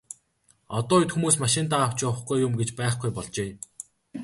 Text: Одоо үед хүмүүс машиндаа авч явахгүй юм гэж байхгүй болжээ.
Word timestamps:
Одоо 0.77 0.97
үед 0.99 1.11
хүмүүс 1.13 1.35
машиндаа 1.43 1.81
авч 1.83 1.97
явахгүй 2.09 2.37
юм 2.45 2.53
гэж 2.59 2.69
байхгүй 2.79 3.09
болжээ. 3.13 3.49